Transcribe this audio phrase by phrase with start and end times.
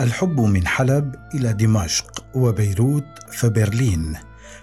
[0.00, 4.16] الحب من حلب إلى دمشق وبيروت فبرلين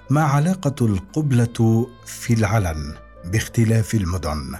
[0.09, 2.93] ما علاقة القبلة في العلن
[3.25, 4.55] باختلاف المدن.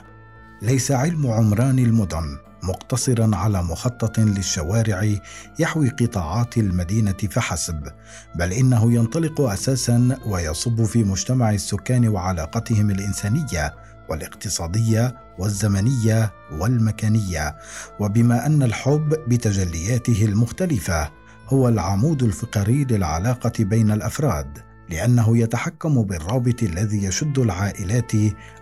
[0.61, 5.16] ليس علم عمران المدن مقتصرا على مخطط للشوارع
[5.60, 7.88] يحوي قطاعات المدينة فحسب
[8.36, 13.74] بل إنه ينطلق أساسا ويصب في مجتمع السكان وعلاقتهم الإنسانية
[14.10, 17.56] والاقتصادية والزمنية والمكانية
[18.00, 21.11] وبما أن الحب بتجلياته المختلفة
[21.50, 24.57] هو العمود الفقري للعلاقة بين الأفراد
[24.89, 28.11] لأنه يتحكم بالرابط الذي يشد العائلات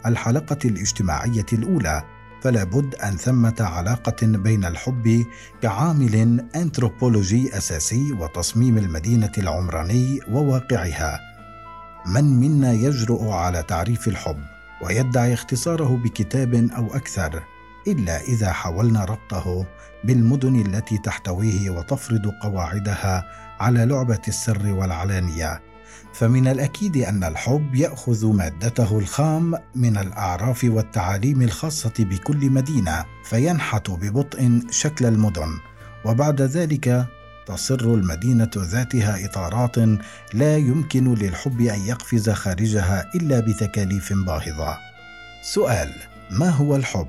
[0.06, 2.04] الحلقة الاجتماعية الأولى
[2.42, 5.26] فلا بد أن ثمة علاقة بين الحب
[5.62, 11.20] كعامل انثروبولوجي أساسي وتصميم المدينة العمراني وواقعها.
[12.06, 17.44] من منا يجرؤ على تعريف الحب؟ ويدعي اختصاره بكتاب أو أكثر
[17.88, 19.66] إلا إذا حاولنا ربطه
[20.04, 23.26] بالمدن التي تحتويه وتفرض قواعدها
[23.60, 25.62] على لعبة السر والعلانية.
[26.14, 34.60] فمن الأكيد أن الحب يأخذ مادته الخام من الأعراف والتعاليم الخاصة بكل مدينة فينحت ببطء
[34.70, 35.50] شكل المدن.
[36.06, 37.08] وبعد ذلك
[37.48, 39.78] تصر المدينة ذاتها إطارات
[40.34, 44.78] لا يمكن للحب أن يقفز خارجها إلا بتكاليف باهظة.
[45.42, 45.90] سؤال
[46.32, 47.08] ما هو الحب؟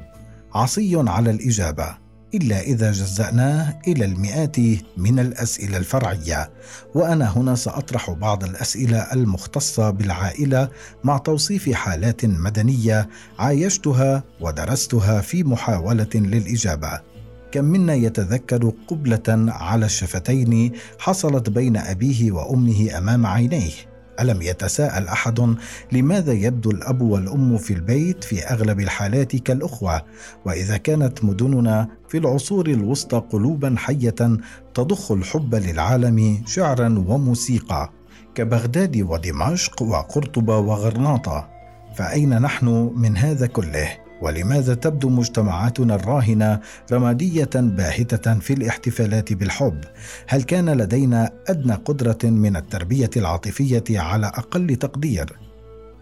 [0.55, 4.57] عصي على الإجابة إلا إذا جزأناه إلى المئات
[4.97, 6.51] من الأسئلة الفرعية.
[6.95, 10.69] وأنا هنا سأطرح بعض الأسئلة المختصة بالعائلة
[11.05, 17.16] مع توصيف حالات مدنية عايشتها ودرستها في محاولة للإجابة.
[17.57, 23.73] كم منا يتذكر قبلة على الشفتين حصلت بين أبيه وأمه أمام عينيه.
[24.21, 25.57] ألم يتساءل أحد
[25.93, 30.03] لماذا يبدو الأب والأم في البيت في أغلب الحالات كالأخوة؟
[30.45, 34.39] وإذا كانت مدننا في العصور الوسطى قلوبا حية
[34.75, 37.93] تضخ الحب للعالم شعرا وموسيقى.
[38.35, 41.49] كبغداد ودمشق وقرطبة وغرناطة.
[41.95, 46.61] فأين نحن من هذا كله؟ ولماذا تبدو مجتمعاتنا الراهنة
[46.93, 49.81] رمادية باهتة في الاحتفالات بالحب؟
[50.29, 55.39] هل كان لدينا أدنى قدرة من التربية العاطفية على أقل تقدير؟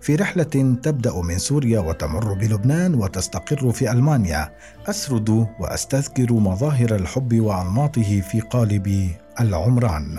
[0.00, 4.50] في رحلة تبدأ من سوريا وتمر بلبنان وتستقر في ألمانيا.
[4.86, 9.10] أسرد وأستذكر مظاهر الحب وأنماطه في قالب
[9.40, 10.18] العمران.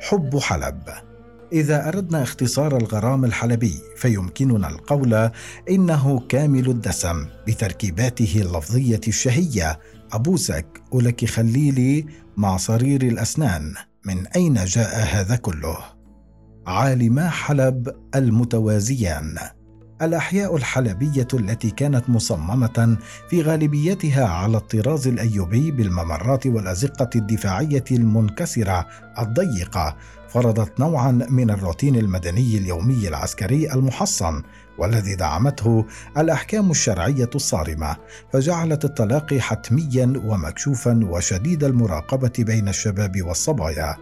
[0.00, 1.05] حب حلب.
[1.52, 5.30] إذا أردنا اختصار الغرام الحلبي فيمكننا القول
[5.70, 9.78] إنه كامل الدسم بتركيباته اللفظية الشهية.
[10.12, 13.74] أبوسك ولك خليلي مع صرير الأسنان.
[14.04, 15.78] من أين جاء هذا كله؟
[16.66, 19.38] عالما حلب المتوازيان.
[20.02, 22.96] الأحياء الحلبية التي كانت مصممة
[23.30, 28.86] في غالبيتها على الطراز الأيوبي بالممرات والأزقة الدفاعية المنكسرة
[29.18, 29.96] الضيقة
[30.28, 34.42] فرضت نوعا من الروتين المدني اليومي العسكري المحصن
[34.78, 35.86] والذي دعمته
[36.18, 37.96] الأحكام الشرعية الصارمة
[38.32, 43.96] فجعلت التلاقي حتميا ومكشوفا وشديد المراقبة بين الشباب والصبايا.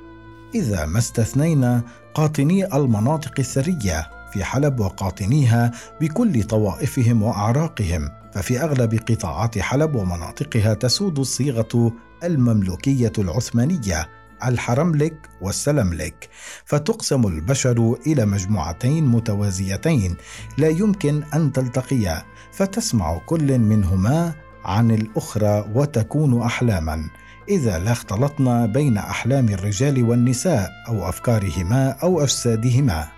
[0.54, 1.82] إذا ما استثنينا
[2.14, 5.70] قاطني المناطق الثرية في حلب وقاطنيها
[6.00, 11.92] بكل طوائفهم وأعراقهم ففي أغلب قطاعات حلب ومناطقها تسود الصيغة
[12.24, 14.08] المملوكية العثمانية
[14.48, 16.28] الحرملك والسلملك
[16.64, 20.16] فتقسم البشر إلى مجموعتين متوازيتين
[20.58, 22.22] لا يمكن أن تلتقيا
[22.52, 24.34] فتسمع كل منهما
[24.64, 27.10] عن الأخرى وتكون أحلاما.
[27.48, 33.08] إذا لا اختلطنا بين أحلام الرجال والنساء أو أفكارهما أو أجسادهما.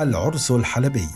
[0.00, 1.08] العرس الحلبي.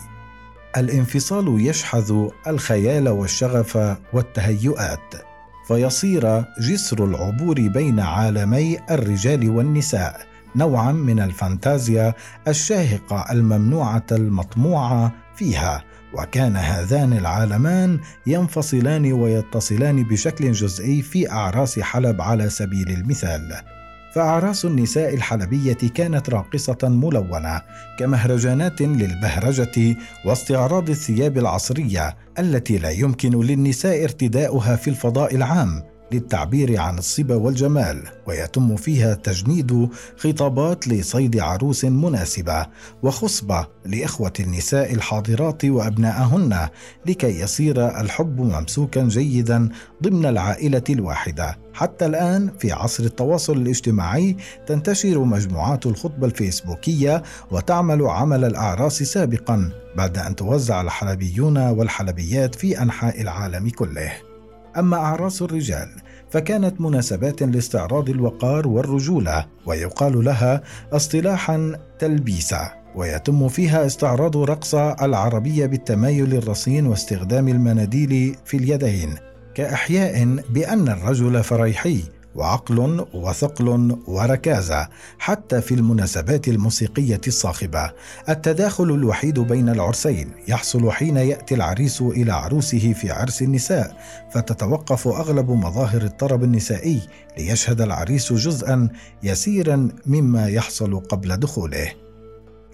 [0.77, 5.30] الانفصال يشحذ الخيال والشغف والتهيؤات.
[5.71, 10.21] فيصير جسر العبور بين عالمي الرجال والنساء
[10.55, 12.13] نوعا من الفانتازيا
[12.47, 15.83] الشاهقة الممنوعة المطموعة فيها.
[16.13, 23.53] وكان هذان العالمان ينفصلان ويتصلان بشكل جزئي في أعراس حلب على سبيل المثال.
[24.15, 27.61] فأعراس النساء الحلبية كانت راقصة ملونة
[27.99, 35.90] كمهرجانات للبهرجة واستعراض الثياب العصرية التي لا يمكن للنساء ارتداؤها في الفضاء العام.
[36.13, 42.67] للتعبير عن الصبا والجمال ويتم فيها تجنيد خطابات لصيد عروس مناسبة
[43.03, 46.67] وخصبة لإخوة النساء الحاضرات وابنائهن
[47.05, 49.69] لكي يصير الحب ممسوكا جيدا
[50.03, 51.57] ضمن العائلة الواحدة.
[51.73, 54.37] حتى الآن في عصر التواصل الاجتماعي
[54.67, 63.21] تنتشر مجموعات الخطبة الفيسبوكية وتعمل عمل الأعراس سابقا بعد أن توزع الحلبيون والحلبيات في أنحاء
[63.21, 64.30] العالم كله.
[64.77, 65.89] أما أعراس الرجال
[66.29, 70.61] فكانت مناسبات لاستعراض الوقار والرجولة ويقال لها
[70.93, 79.15] اصطلاحا تلبيسة ويتم فيها استعراض رقصة العربية بالتمايل الرصين واستخدام المناديل في اليدين
[79.55, 82.03] كإحياء بأن الرجل فريحي.
[82.35, 84.89] وعقل وثقل وركازة
[85.19, 87.91] حتى في المناسبات الموسيقية الصاخبة.
[88.29, 93.97] التداخل الوحيد بين العرسين يحصل حين يأتي العريس إلى عروسه في عرس النساء
[94.33, 97.01] فتتوقف أغلب مظاهر الطرب النسائي
[97.37, 98.89] ليشهد العريس جزءا
[99.23, 102.10] يسيرا مما يحصل قبل دخوله.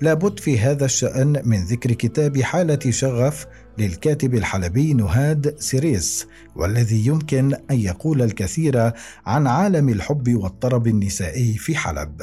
[0.01, 3.45] لابد في هذا الشأن من ذكر كتاب حالة شغف
[3.77, 8.91] للكاتب الحلبي نهاد سيريس والذي يمكن أن يقول الكثير
[9.25, 12.21] عن عالم الحب والطرب النسائي في حلب.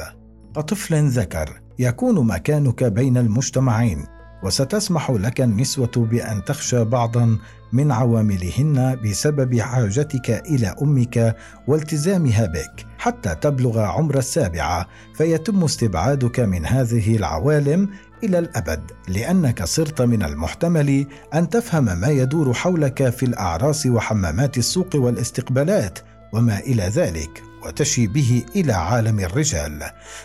[0.55, 4.05] كطفل ذكر يكون مكانك بين المجتمعين
[4.43, 7.37] وستسمح لك النسوة بأن تخشى بعضا
[7.75, 11.35] من عواملهن بسبب حاجتك إلى أمك
[11.67, 14.87] والتزامها بك حتى تبلغ عمر السابعة
[15.17, 17.89] فيتم استبعادك من هذه العوالم
[18.23, 24.95] إلى الأبد لأنك صرت من المحتمل أن تفهم ما يدور حولك في الأعراس وحمامات السوق
[24.95, 25.99] والاستقبالات
[26.33, 29.83] وما إلى ذلك وتشي به إلى عالم الرجال.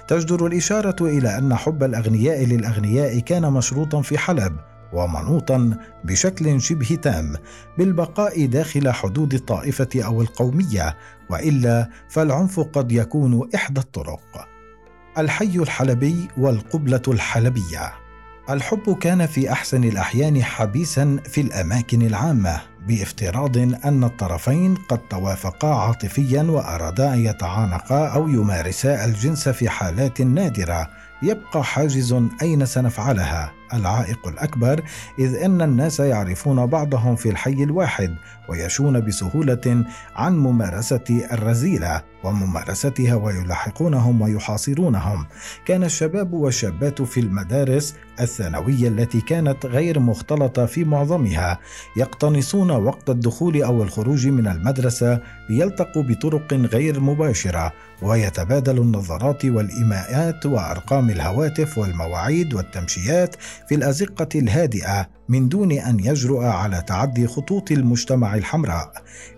[0.09, 4.57] تجدر الإشارة إلى أن حب الأغنياء للأغنياء كان مشروطا في حلب
[4.93, 7.37] ومنوطا بشكل شبه تام
[7.79, 10.97] بالبقاء داخل حدود الطائفة أو القومية
[11.31, 14.49] وإلا فالعنف قد يكون إحدى الطرق.
[15.19, 17.93] الحي الحلبي والقبلة الحلبية.
[18.51, 26.43] الحب كان في أحسن الأحيان حبيسا في الأماكن العامة بافتراض أن الطرفين قد توافقا عاطفيا
[26.43, 30.91] وأرادا أن يتعانقا أو يمارسا الجنس في حالات نادرة
[31.23, 34.83] يبقى حاجز أين سنفعلها؟ العائق الأكبر
[35.19, 38.15] إذ إن الناس يعرفون بعضهم في الحي الواحد
[38.49, 39.85] ويشون بسهولة
[40.17, 45.27] عن ممارسة الرذيله وممارستها ويلاحقونهم ويحاصرونهم.
[45.67, 51.59] كان الشباب والشابات في المدارس الثانوية التي كانت غير مختلطة في معظمها
[51.97, 55.21] يقتنصون وقت الدخول أو الخروج من المدرسة
[55.51, 57.73] ليلتقوا بطرق غير مباشرة
[58.03, 63.37] ويتبادلوا النظرات والإيماءات وأرقام الهواتف والمواعيد والتمشيات
[63.69, 65.20] في الأزقة الهادئة.
[65.31, 68.93] من دون أن يجرؤ على تعدي خطوط المجتمع الحمراء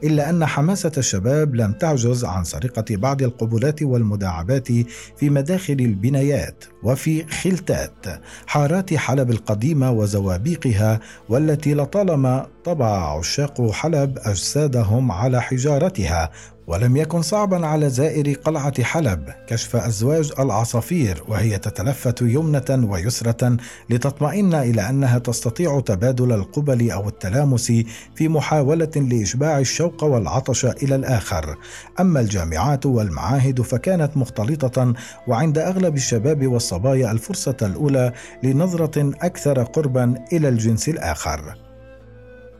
[0.04, 4.68] إلا أن حماسة الشباب لم تعجز عن سرقة بعض القبلات والمداعبات
[5.16, 8.06] في مداخل البنايات وفي خلتات
[8.46, 16.30] حارات حلب القديمة وزوابيقها والتي لطالما طبع عشاق حلب أجسادهم على حجارتها
[16.66, 23.56] ولم يكن صعبا على زائر قلعة حلب كشف أزواج العصافير وهي تتلفت يمنة ويسرة
[23.90, 27.72] لتطمئن إلى أنها تستطيع تبادل القبل أو التلامس
[28.14, 31.56] في محاولة لإشباع الشوق والعطش إلى الآخر.
[32.00, 34.94] أما الجامعات والمعاهد فكانت مختلطة
[35.28, 38.12] وعند أغلب الشباب والصبايا الفرصة الأولى
[38.42, 41.54] لنظرة أكثر قربا إلى الجنس الآخر.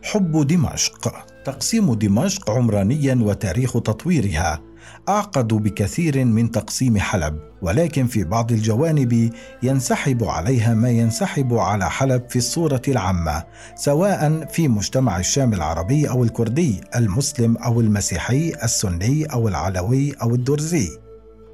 [0.03, 1.15] حب دمشق.
[1.45, 4.72] تقسيم دمشق عمرانيا وتاريخ تطويرها.
[5.09, 9.31] أعقد بكثير من تقسيم حلب ولكن في بعض الجوانب
[9.63, 13.45] ينسحب عليها ما ينسحب على حلب في الصورة العامة
[13.77, 20.89] سواء في مجتمع الشام العربي أو الكردي المسلم أو المسيحي السني أو العلوي أو الدرزي.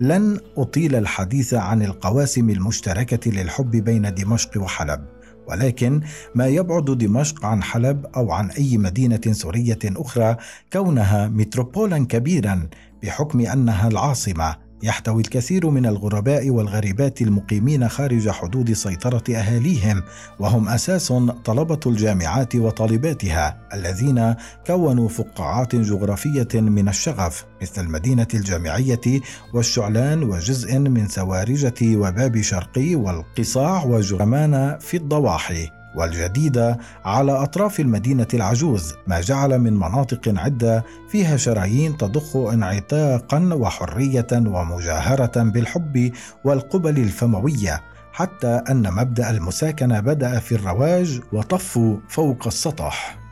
[0.00, 5.17] لن أطيل الحديث عن القواسم المشتركة للحب بين دمشق وحلب.
[5.48, 6.00] ولكن
[6.34, 10.36] ما يبعد دمشق عن حلب أو عن أي مدينة سورية أخرى
[10.72, 12.68] كونها متروبولا كبيرا
[13.02, 14.67] بحكم أنها العاصمة.
[14.82, 20.02] يحتوي الكثير من الغرباء والغريبات المقيمين خارج حدود سيطرة أهاليهم
[20.38, 21.12] وهم أساس
[21.44, 24.34] طلبة الجامعات وطالباتها الذين
[24.66, 29.20] كونوا فقاعات جغرافية من الشغف مثل المدينة الجامعية
[29.54, 35.77] والشعلان وجزء من سوارجة وباب شرقي والقصاع وجرمان في الضواحي.
[35.98, 44.26] والجديدة على أطراف المدينة العجوز ما جعل من مناطق عدة فيها شرايين تضخ انعتاقا وحرية
[44.32, 46.12] ومجاهرة بالحب
[46.44, 53.27] والقبل الفموية حتى أن مبدأ المساكنة بدأ في الرواج وطفوا فوق السطح.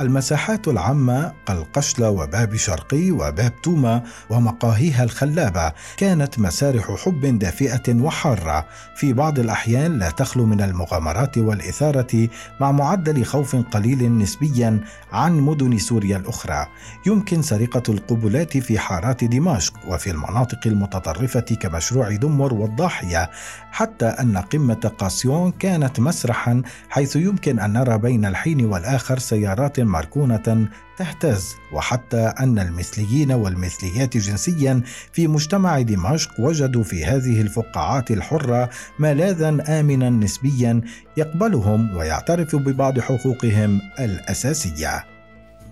[0.00, 5.72] المساحات العامة كالقشلة وباب شرقي وباب توما ومقاهيها الخلابة.
[5.96, 8.66] كانت مسارح حب دافئة وحارة.
[8.96, 12.28] في بعض الأحيان لا تخلو من المغامرات والإثارة
[12.60, 14.80] مع معدل خوف قليل نسبيا
[15.12, 16.66] عن مدن سوريا الأخرى.
[17.06, 23.30] يمكن سرقة القبلات في حارات دمشق وفي المناطق المتطرفة كمشروع دمر والضاحية.
[23.72, 30.68] حتى أن قمة قاسيون كانت مسرحا حيث يمكن أن نرى بين الحين والآخر سيارات مركونة
[30.96, 39.80] تهتز وحتى أن المثليين والمثليات جنسيا في مجتمع دمشق وجدوا في هذه الفقاعات الحرة ملاذا
[39.80, 40.80] آمنا نسبيا
[41.16, 45.13] يقبلهم ويعترف ببعض حقوقهم الأساسية.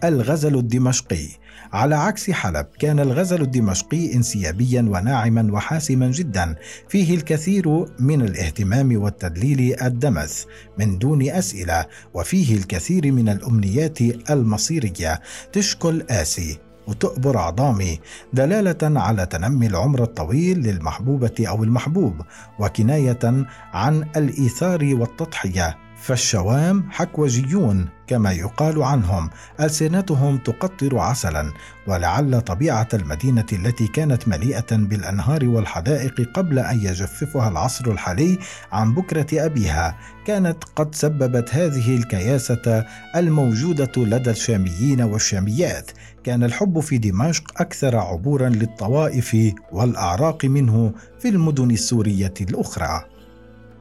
[0.04, 1.28] الغزل الدمشقي.
[1.72, 6.54] على عكس حلب كان الغزل الدمشقي انسيابيا وناعما وحاسما جدا.
[6.88, 10.44] فيه الكثير من الاهتمام والتدليل الدمث
[10.78, 15.20] من دون أسئلة وفيه الكثير من الأمنيات المصيرية.
[15.52, 18.00] تشكل اسي وتؤبر عظامي
[18.32, 22.14] دلالة على تنمي العمر الطويل للمحبوبة أو المحبوب
[22.58, 25.76] وكناية عن الإيثار والتضحية.
[26.02, 29.30] فالشوام حكوجيون كما يقال عنهم
[29.60, 31.52] ألسنتهم تقطر عسلا
[31.86, 38.38] ولعل طبيعة المدينة التي كانت مليئة بالأنهار والحدائق قبل أن يجففها العصر الحالي
[38.72, 45.90] عن بكرة أبيها كانت قد سببت هذه الكياسة الموجودة لدى الشاميين والشاميات.
[46.24, 49.36] كان الحب في دمشق أكثر عبورا للطوائف
[49.72, 53.04] والأعراق منه في المدن السورية الأخرى.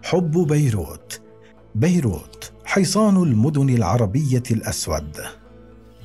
[0.03, 1.30] حب بيروت
[1.75, 5.17] بيروت حصان المدن العربية الأسود.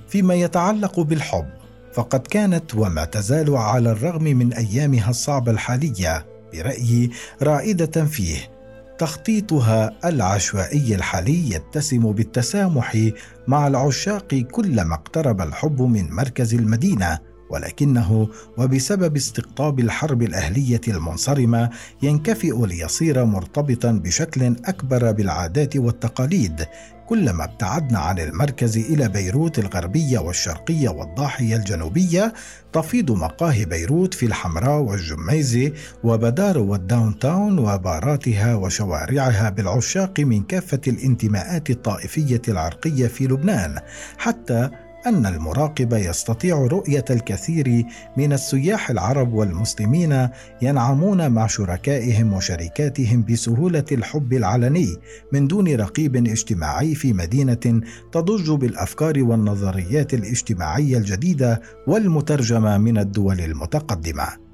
[0.08, 1.46] فيما يتعلق بالحب
[1.92, 7.10] فقد كانت وما تزال على الرغم من أيامها الصعبة الحالية برايي
[7.42, 8.56] رائدة فيه.
[8.98, 13.10] تخطيطها العشوائي الحالي يتسم بالتسامح
[13.48, 17.18] مع العشاق كلما اقترب الحب من مركز المدينة
[17.50, 21.70] ولكنه وبسبب استقطاب الحرب الأهلية المنصرمة
[22.02, 26.66] ينكفئ ليصير مرتبطا بشكل أكبر بالعادات والتقاليد
[27.06, 32.32] كلما ابتعدنا عن المركز إلى بيروت الغربية والشرقية والضاحية الجنوبية
[32.72, 35.72] تفيض مقاهي بيروت في الحمراء والجميزه
[36.04, 43.78] وبدار والداون تاون وباراتها وشوارعها بالعشاق من كافة الانتماءات الطائفية العرقية في لبنان
[44.18, 44.70] حتى
[45.06, 47.84] أن المراقب يستطيع رؤية الكثير
[48.16, 50.28] من السياح العرب والمسلمين
[50.62, 54.96] ينعمون مع شركائهم وشركاتهم بسهولة الحب العلني
[55.32, 57.80] من دون رقيب اجتماعي في مدينة
[58.12, 64.45] تضج بالأفكار والنظريات الاجتماعية الجديدة والمترجمة من الدول المتقدمة.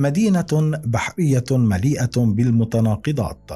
[0.00, 3.50] مدينة بحرية مليئة بالمتناقضات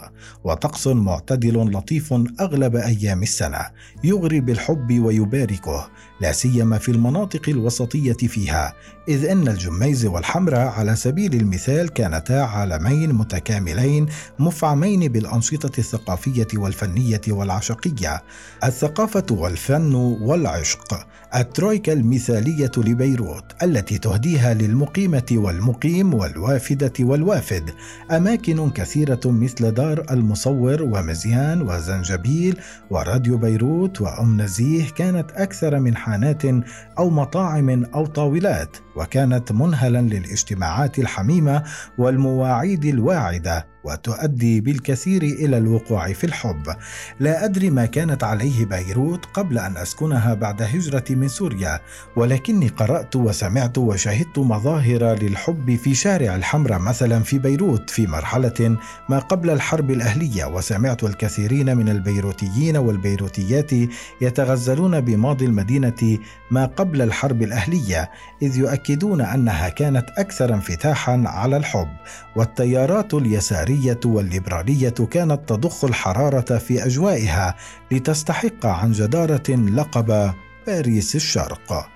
[0.45, 3.61] وطقس معتدل لطيف أغلب أيام السنة
[4.05, 8.75] يغري بالحب ويباركه لا سيما في المناطق الوسطية فيها
[9.09, 14.07] إذ أن الجميز والحمراء على سبيل المثال كانتا عالمين متكاملين
[14.39, 18.23] مفعمين بالأنشطة الثقافية والفنية والعشقية.
[18.65, 27.71] الثقافة والفن والعشق الترويكا المثالية لبيروت التي تهديها للمقيمة والمقيم والوافدة والوافد.
[28.11, 32.61] أماكن كثيرة مثل دار المصور ومزيان وزنجبيل
[32.91, 36.43] وراديو بيروت وأم نزيه كانت أكثر من حانات
[36.99, 41.63] أو مطاعم أو طاولات وكانت منهلا للاجتماعات الحميمة
[41.99, 43.74] والمواعيد الواعدة.
[43.85, 46.63] وتؤدي بالكثير إلى الوقوع في الحب.
[47.21, 51.81] لا أدري ما كانت عليه بيروت قبل أن أسكنها بعد هجرتي من سوريا
[52.17, 58.77] ولكني قرأت وسمعت وشهدت مظاهر للحب في شارع الحمراء مثلا في بيروت في مرحلة
[59.09, 63.71] ما قبل الحرب الأهلية وسمعت الكثيرين من البيروتيين والبيروتيات
[64.21, 66.19] يتغزلون بماضي المدينة
[66.51, 68.11] ما قبل الحرب الأهلية
[68.43, 71.89] إذ يؤكدون أنها كانت أكثر انفتاحا على الحب.
[72.37, 77.55] والتيارات اليسارية اليساريه والليبرالية كانت تضخ الحرارة في أجوائها
[77.93, 80.33] لتستحق عن جدارة لقب
[80.67, 81.91] باريس الشرق.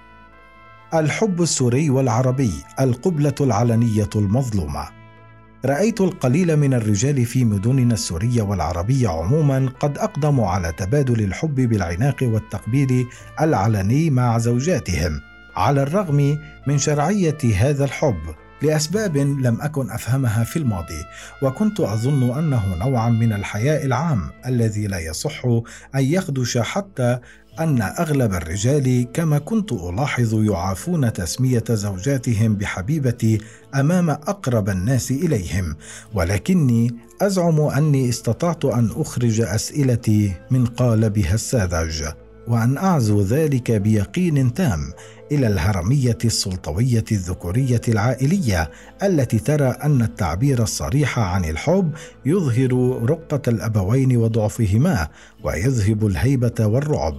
[0.94, 4.88] الحب السوري والعربي القبلة العلنية المظلومة.
[5.64, 12.16] رأيت القليل من الرجال في مدننا السوريه والعربيه عموما قد أقدموا على تبادل الحب بالعناق
[12.23, 13.06] والتقبيل
[13.40, 15.20] العلني مع زوجاتهم
[15.56, 18.48] على الرغم من شرعية هذا الحب.
[18.62, 21.05] لأسباب لم أكن أفهمها في الماضي
[21.43, 25.45] وكنت أظن أنه نوعا من الحياء العام الذي لا يصح
[25.95, 27.19] أن يخدش حتى
[27.61, 33.41] أن أغلب الرجال كما كنت ألاحظ يعافون تسمية زوجاتهم بحبيبتي
[33.75, 35.77] أمام أقرب الناس إليهم
[36.15, 42.05] ولكني أزعم أني استطعت أن أخرج أسئلتي من قالبها الساذج
[42.49, 44.93] وأن أعزو ذلك بيقين تام
[45.32, 48.70] إلى الهرمية السلطوية الذكورية العائلية
[49.02, 51.92] التي ترى أن التعبير الصريح عن الحب
[52.26, 55.08] يظهر رقة الأبوين وضعفهما
[55.44, 57.14] ويذهب الهيبة والرعب.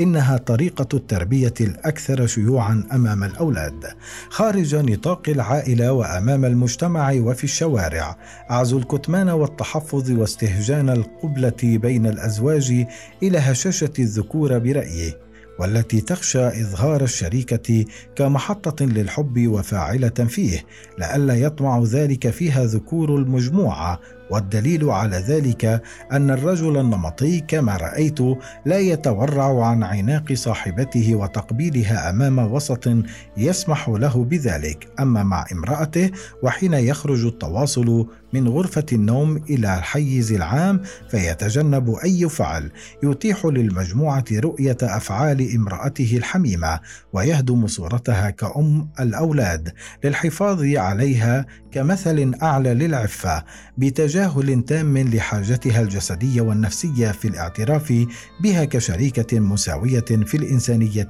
[0.00, 3.84] إنها طريقة التربية الأكثر شيوعا أمام الأولاد.
[4.28, 8.16] خارج نطاق العائلة وأمام المجتمع وفي الشوارع.
[8.50, 12.86] أعزو الكتمان والتحفظ واستهجان القبلة بين الأزواج
[13.22, 15.14] إلى هشاشة الذكور برايي
[15.58, 17.84] والتي تخشى إظهار الشريكة
[18.16, 20.64] كمحطة للحب وفاعلة فيه
[20.98, 24.00] لئلا يطمع ذلك فيها ذكور المجموعة
[24.34, 28.18] والدليل على ذلك أن الرجل النمطي كما رأيت
[28.66, 32.88] لا يتورع عن عناق صاحبته وتقبيلها أمام وسط
[33.36, 34.88] يسمح له بذلك.
[35.00, 36.10] أما مع امرأته
[36.42, 42.70] وحين يخرج التواصل من غرفة النوم إلى الحيز العام فيتجنب أي فعل
[43.02, 46.80] يتيح للمجموعة رؤية أفعال امرأته الحميمة
[47.12, 49.72] ويهدم صورتها كأم الأولاد
[50.04, 53.44] للحفاظ عليها كمثل أعلى للعفة
[53.78, 58.06] بتجاهل تام لحاجتها الجسدية والنفسية في الاعتراف
[58.40, 61.08] بها كشريكة مساوية في الإنسانية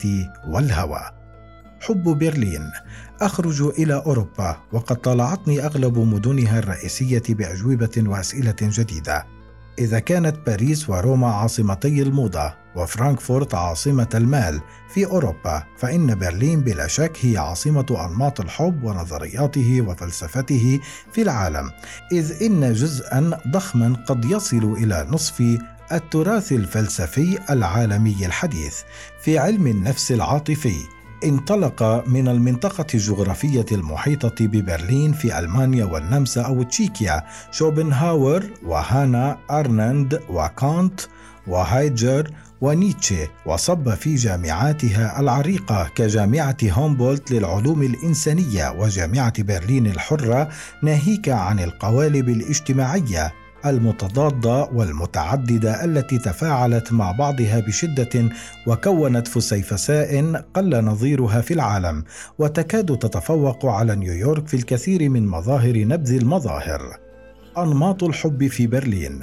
[0.48, 1.00] والهوى.
[1.80, 2.70] حب برلين
[3.20, 9.24] أخرج إلى أوروبا وقد طالعتني أغلب مدنها الرئيسية بأجوبة وأسئلة جديدة
[9.78, 17.18] إذا كانت باريس وروما عاصمتي الموضة وفرانكفورت عاصمة المال في أوروبا فإن برلين بلا شك
[17.20, 20.80] هي عاصمة أنماط الحب ونظرياته وفلسفته
[21.12, 21.70] في العالم
[22.12, 25.58] إذ إن جزءا ضخما قد يصل إلى نصف
[25.92, 28.80] التراث الفلسفي العالمي الحديث
[29.22, 30.76] في علم النفس العاطفي.
[31.24, 41.00] انطلق من المنطقة الجغرافية المحيطة ببرلين في ألمانيا والنمسا أو تشيكيا شوبنهاور وهانا أرنند وكانت
[41.46, 50.48] وهايجر ونيتشه وصب في جامعاتها العريقة كجامعة هومبولت للعلوم الإنسانية وجامعة برلين الحرة
[50.82, 53.43] ناهيك عن القوالب الاجتماعية.
[53.66, 58.28] المتضادة والمتعددة التي تفاعلت مع بعضها بشدة
[58.66, 62.04] وكونت فسيفساء قل نظيرها في العالم
[62.38, 66.98] وتكاد تتفوق على نيويورك في الكثير من مظاهر نبذ المظاهر.
[67.58, 69.20] أنماط الحب في برلين.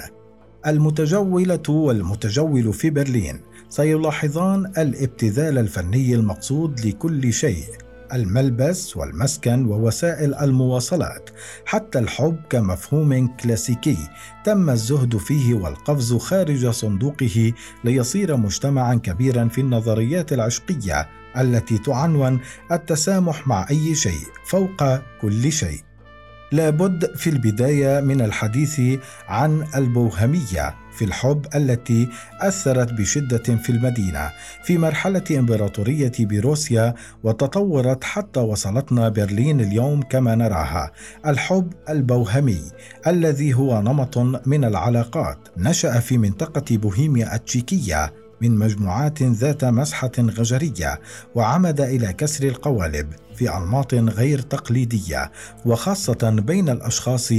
[0.66, 3.40] المتجولة والمتجول في برلين.
[3.68, 7.64] سيلاحظان الابتذال الفني المقصود لكل شيء.
[8.12, 11.30] الملبس والمسكن ووسائل المواصلات
[11.66, 13.98] حتى الحب كمفهوم كلاسيكي.
[14.44, 17.52] تم الزهد فيه والقفز خارج صندوقه
[17.84, 22.40] ليصير مجتمعا كبيرا في النظريات العشقية التي تعنون
[22.72, 24.84] التسامح مع أي شيء فوق
[25.20, 25.91] كل شيء.
[26.52, 28.80] لابد في البداية من الحديث
[29.28, 32.08] عن البوهمية في الحب التي
[32.40, 34.30] أثرت بشدة في المدينة
[34.64, 40.92] في مرحلة إمبراطورية بروسيا وتطورت حتى وصلتنا برلين اليوم كما نراها
[41.26, 42.62] الحب البوهمي
[43.06, 45.38] الذي هو نمط من العلاقات.
[45.56, 51.00] نشأ في منطقة بوهيميا التشيكية من مجموعات ذات مسحة غجرية
[51.34, 53.08] وعمد إلى كسر القوالب.
[53.36, 55.32] في أنماط غير تقليدية
[55.66, 57.32] وخاصة بين الأشخاص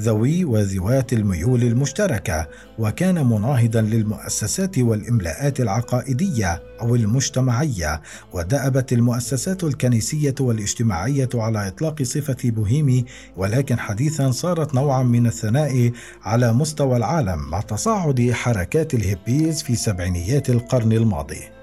[0.00, 11.28] ذوي وذوات الميول المشتركة وكان مناهضا للمؤسسات والإملاءات العقائدية أو المجتمعية ودأبت المؤسسات الكنسية والاجتماعية
[11.34, 13.04] على إطلاق صفة بوهيمي
[13.36, 20.50] ولكن حديثا صارت نوعا من الثناء على مستوى العالم مع تصاعد حركات الهيبيز في سبعينيات
[20.50, 21.57] القرن الماضي.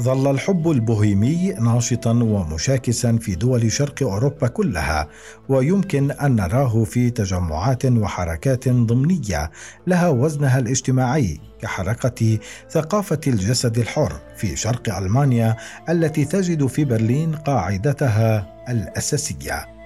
[0.00, 5.08] ظل الحب البوهيمي ناشطا ومشاكسا في دول شرق أوروبا كلها
[5.48, 9.50] ويمكن أن نراه في تجمعات وحركات ضمنية
[9.86, 12.38] لها وزنها الاجتماعي كحركة
[12.70, 15.56] ثقافة الجسد الحر في شرق ألمانيا
[15.88, 19.77] التي تجد في برلين قاعدتها الأساسية.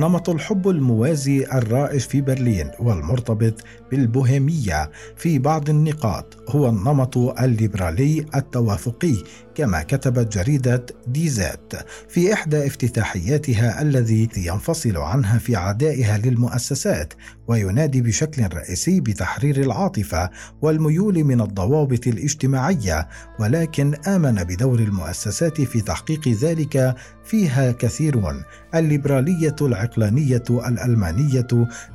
[0.00, 3.54] نمط الحب الموازي الرائج في برلين والمرتبط
[3.90, 9.14] بالبوهيمية في بعض النقاط هو النمط الليبرالي التوافقي
[9.54, 11.72] كما كتبت جريدة ديزات
[12.08, 17.14] في إحدى افتتاحياتها الذي ينفصل عنها في عدائها للمؤسسات
[17.48, 20.30] وينادي بشكل رئيسي بتحرير العاطفة
[20.62, 23.08] والميول من الضوابط الاجتماعية
[23.40, 28.42] ولكن آمن بدور المؤسسات في تحقيق ذلك فيها كثيرون
[28.74, 31.46] الليبرالية العقلانية الألمانية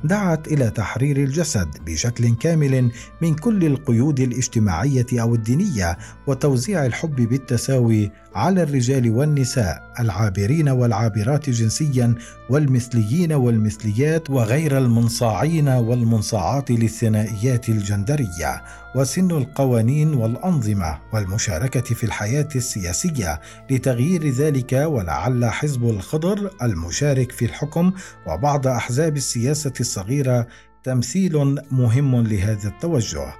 [0.04, 2.90] دعت إلى تحرير الجسد بشكل كامل
[3.22, 12.14] من كل القيود الاجتماعية أو الدينية وتوزيع الحب بالتساوي على الرجال والنساء العابرين والعابرات جنسيا
[12.50, 15.43] والمثليين والمثليات وغير المنصاعين.
[15.44, 18.64] والمنصاعات للثنائيات الجندرية
[18.96, 27.92] وسن القوانين والأنظمة والمشاركة في الحياة السياسية لتغيير ذلك ولعل حزب الخضر المشارك في الحكم
[28.26, 30.46] وبعض أحزاب السياسة الصغيرة
[30.84, 33.34] تمثيل مهم لهذا التوجه.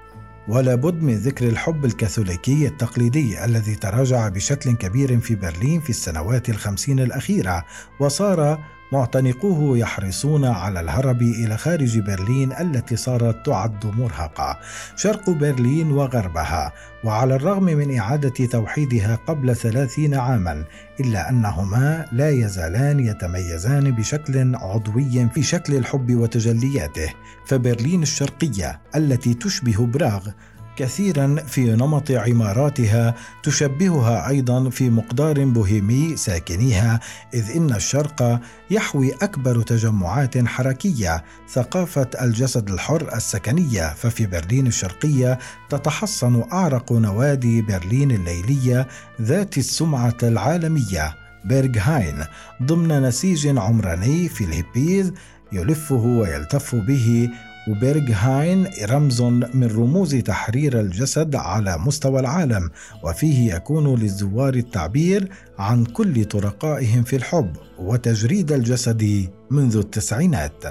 [0.48, 6.48] ولا بد من ذكر الحب الكاثوليكي التقليدي الذي تراجع بشكل كبير في برلين في السنوات
[6.48, 7.64] الخمسين الأخيرة
[8.00, 8.58] وصار
[8.94, 14.59] معتنقوه يحرصون على الهرب إلى خارج برلين التي صارت تعد مرهقة
[14.96, 16.72] شرق برلين وغربها
[17.04, 20.64] وعلى الرغم من إعادة توحيدها قبل ثلاثين عاما
[21.00, 27.14] إلا أنهما لا يزالان يتميزان بشكل عضوي في شكل الحب وتجلياته
[27.46, 30.28] فبرلين الشرقية التي تشبه براغ
[30.76, 37.00] كثيرا في نمط عماراتها تشبهها أيضا في مقدار بوهيمي ساكنيها
[37.34, 45.38] إذ إن الشرق يحوي أكبر تجمعات حركية ثقافة الجسد الحر السكنية ففي برلين الشرقية
[45.70, 48.88] تتحصن أعرق نوادي برلين الليلية
[49.20, 52.24] ذات السمعة العالمية بيرغهاين
[52.62, 55.12] ضمن نسيج عمراني في الهيبيز
[55.52, 57.30] يلفه ويلتف به
[57.68, 62.70] وبيرغهاين رمز من رموز تحرير الجسد على مستوى العالم
[63.05, 70.64] وفيه يكون للزوار التعبير عن كل طرائقهم في الحب وتجريد الجسد منذ التسعينات.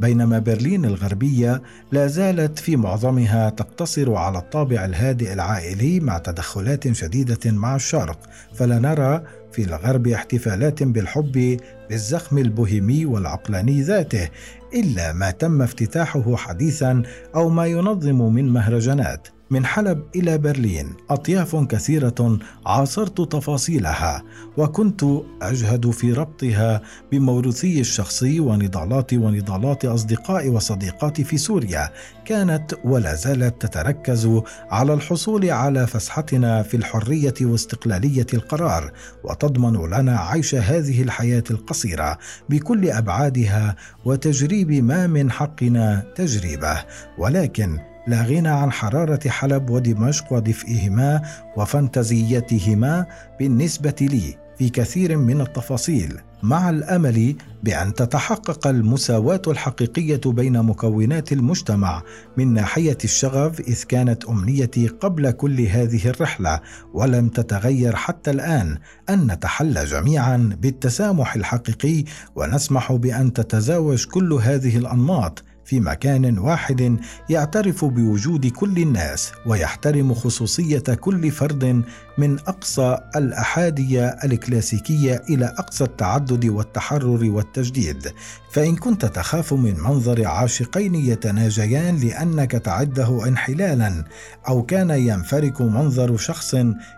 [0.00, 7.50] بينما برلين الغربية لا زالت في معظمها تقتصر على الطابع الهادئ العائلي مع تدخلات شديدة
[7.50, 8.18] مع الشرق.
[8.54, 9.22] فلا نرى
[9.52, 14.28] في الغرب احتفالات بالحب بالزخم البوهيمي والعقلاني ذاته
[14.74, 17.02] إلا ما تم افتتاحه حديثا
[17.34, 19.28] أو ما ينظم من مهرجانات.
[19.50, 20.94] من حلب إلى برلين.
[21.10, 24.22] أطياف كثيرة عاصرت تفاصيلها
[24.56, 25.04] وكنت
[25.42, 26.82] أجهد في ربطها
[27.12, 31.90] بموروثي الشخصي ونضالات ونضالات أصدقائي وصديقاتي في سوريا.
[32.24, 38.92] كانت ولا زالت تتركز على الحصول على فسحتنا في الحرية واستقلالية القرار
[39.24, 46.84] وتضمن لنا عيش هذه الحياة القصيرة بكل أبعادها وتجريب ما من حقنا تجريبه.
[47.18, 51.22] ولكن لا غنى عن حرارة حلب ودمشق ودفئهما
[51.56, 53.06] وفانتزيتهما
[53.38, 62.02] بالنسبة لي في كثير من التفاصيل مع الأمل بأن تتحقق المساواة الحقيقية بين مكونات المجتمع
[62.36, 66.60] من ناحية الشغف إذ كانت أمنيتي قبل كل هذه الرحلة
[66.94, 68.78] ولم تتغير حتى الآن
[69.10, 72.04] أن نتحلى جميعا بالتسامح الحقيقي
[72.36, 75.44] ونسمح بأن تتزاوج كل هذه الأنماط.
[75.70, 76.96] في مكان واحد
[77.28, 81.82] يعترف بوجود كل الناس ويحترم خصوصية كل فرد
[82.18, 88.12] من أقصى الأحادية الكلاسيكية إلى أقصى التعدد والتحرر والتجديد.
[88.52, 94.04] فإن كنت تخاف من منظر عاشقين يتناجيان لأنك تعده انحلالا
[94.48, 96.56] أو كان ينفرك منظر شخص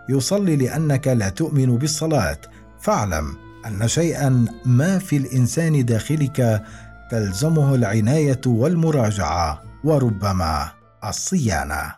[0.09, 2.37] يصلي لأنك لا تؤمن بالصلاة
[2.81, 6.63] فاعلم أن شيئا ما في الإنسان داخلك
[7.13, 10.71] تلزمه العناية والمراجعة وربما
[11.03, 11.95] الصيانة.